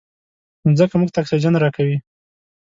[0.65, 1.97] مځکه موږ ته اکسیجن راکوي.